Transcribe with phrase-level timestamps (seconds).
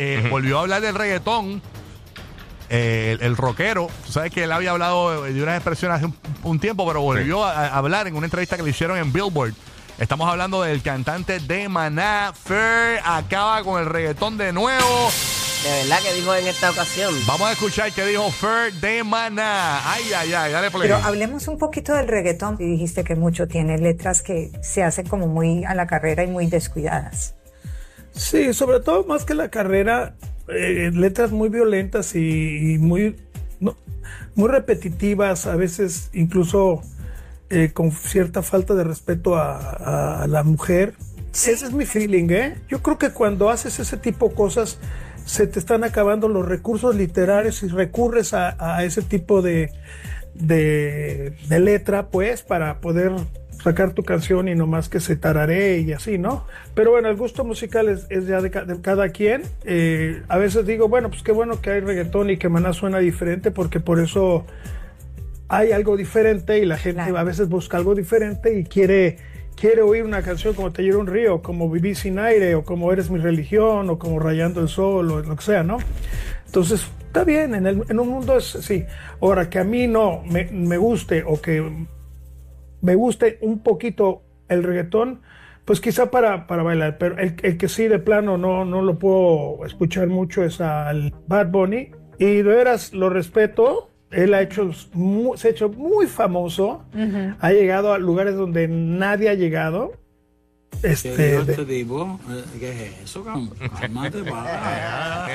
[0.00, 1.62] eh, volvió a hablar del reggaetón.
[2.68, 6.16] eh, el, el rockero, tú sabes que él había hablado de unas expresiones hace un,
[6.44, 9.54] un tiempo, pero volvió a, a hablar en una entrevista que le hicieron en Billboard.
[9.98, 15.10] Estamos hablando del cantante de Maná, Fer, acaba con el reggaetón de nuevo.
[15.62, 17.12] De verdad que dijo en esta ocasión.
[17.26, 19.80] Vamos a escuchar qué dijo Fer de Maná.
[19.92, 20.82] Ay, ay, ay, dale play.
[20.88, 22.56] Pero hablemos un poquito del reggaetón.
[22.58, 26.28] Y dijiste que mucho tiene letras que se hacen como muy a la carrera y
[26.28, 27.34] muy descuidadas.
[28.12, 30.14] Sí, sobre todo más que la carrera,
[30.48, 33.16] eh, letras muy violentas y, y muy,
[33.60, 33.76] no,
[34.34, 36.82] muy repetitivas, a veces incluso
[37.52, 40.94] eh, con cierta falta de respeto a, la mujer.
[41.32, 42.58] Ese es mi feeling, ¿eh?
[42.68, 44.78] Yo creo que cuando haces ese tipo de cosas,
[45.24, 49.72] se te están acabando los recursos literarios y recurres a, a ese tipo de,
[50.34, 53.12] de, de letra, pues, para poder
[53.62, 56.46] sacar tu canción y no más que se tararé y así, ¿no?
[56.74, 59.42] Pero bueno, el gusto musical es, es ya de, ca- de cada quien.
[59.64, 62.98] Eh, a veces digo, bueno, pues qué bueno que hay reggaetón y que Maná suena
[62.98, 64.46] diferente porque por eso
[65.48, 67.18] hay algo diferente y la gente Claro.
[67.18, 69.18] a veces busca algo diferente y quiere,
[69.56, 72.92] quiere oír una canción como Te lloro un río, como Viví sin aire, o como
[72.92, 75.78] Eres mi religión, o como Rayando el sol, o lo que sea, ¿no?
[76.46, 78.84] Entonces, está bien, en, el- en un mundo es sí.
[79.20, 81.62] Ahora, que a mí no me, me guste o que
[82.82, 85.20] me guste un poquito el reggaetón,
[85.64, 88.98] pues quizá para, para bailar, pero el, el que sí de plano no, no lo
[88.98, 91.90] puedo escuchar mucho es al Bad Bunny.
[92.18, 93.88] Y de veras lo respeto.
[94.10, 94.72] Él ha hecho,
[95.36, 96.84] se ha hecho muy famoso.
[97.38, 99.92] Ha llegado a lugares donde nadie ha llegado.
[100.82, 102.20] Este, ¿Qué dijo de- tipo?
[102.30, 103.24] Eh, ¿Qué es eso?
[103.80, 105.28] Cálmate, a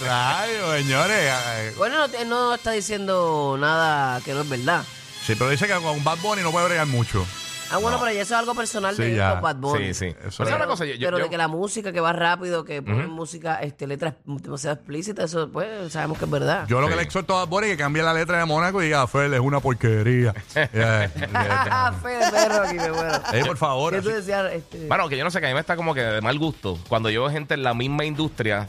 [0.00, 1.76] rayos, señores.
[1.76, 4.82] Bueno, no, no está diciendo nada que no es verdad.
[5.24, 7.26] Sí, pero dice que con Bad Bunny no puede bregar mucho.
[7.70, 9.40] Ah, bueno, pero ya eso es algo personal Sí, de ya.
[9.40, 9.94] Bad Bunny.
[9.94, 10.06] Sí, sí.
[10.06, 10.34] Eso Pero es.
[10.36, 10.84] ¿sabes una cosa?
[10.84, 13.86] Yo- yo- pero yo- de que la música que va rápido, que ponen música, este,
[13.86, 16.66] letras demasiado explícitas, eso pues sabemos que es verdad.
[16.68, 16.98] Yo lo que Sí.
[16.98, 19.32] le exhorto a Bad Bunny es que cambie la letra de Mónaco y diga, Fel,
[19.32, 20.34] es una porquería.
[20.54, 21.94] Yeah, yeah.
[22.02, 23.20] Fe de perro aquí, me muero.
[23.32, 23.94] Ey, por favor.
[23.94, 24.52] ¿Qué tú así- decías?
[24.52, 26.38] Este, Bueno, que yo no sé, que a mí me está como que de mal
[26.38, 28.68] gusto cuando yo veo gente en la misma industria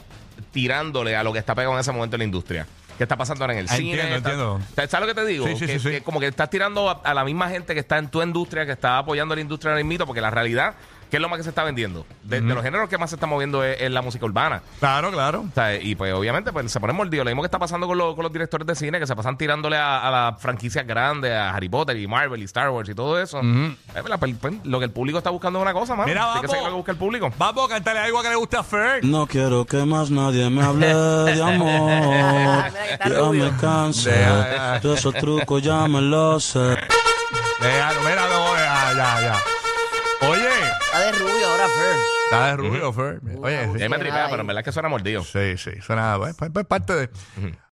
[0.52, 2.66] tirándole a lo que está pegado en ese momento en la industria.
[2.96, 3.90] ¿Qué está pasando ahora en el Ah, cine?
[3.92, 4.60] entiendo, Está- entiendo.
[4.88, 5.46] ¿Sabes lo que te digo?
[5.46, 7.80] Sí, sí, que, sí, que como que estás tirando a, a la misma gente que
[7.80, 10.74] está en tu industria, que está apoyando la industria ahora mismo, porque la realidad,
[11.10, 12.06] ¿qué es lo más que se está vendiendo?
[12.22, 14.62] De, de los géneros que más se está moviendo es, es la música urbana.
[14.78, 15.44] Claro, claro.
[15.50, 17.24] O sea, y pues obviamente pues, se ponen mordidos.
[17.24, 19.36] Lo mismo que está pasando con, los- con los directores de cine, que se pasan
[19.38, 22.94] tirándole a, a las franquicias grandes, a Harry Potter y Marvel y Star Wars y
[22.94, 23.40] todo eso.
[23.42, 24.34] Eh, la- pues,
[24.64, 26.08] lo que el público está buscando es una cosa, mano.
[26.08, 26.64] Mira, Tiene que vamos.
[26.64, 27.32] lo que busca el público.
[27.38, 29.04] Vamos a cantarle algo que le guste a Fer.
[29.04, 31.90] No quiero que más nadie me hable de amor.
[32.98, 33.44] Ya rubio.
[33.44, 33.50] me
[34.94, 36.76] esos trucos ya me los sé.
[37.60, 39.55] Déjalo, míralo, ya, ya, ya.
[41.06, 41.96] De rubio ahora, Fer.
[42.24, 43.20] está de rubio, Fer.
[43.40, 43.88] Oye, sí.
[43.88, 45.22] Me tripea, pero en verdad es que suena mordido.
[45.22, 47.10] Sí, sí, suena pues, pues, pues, parte de.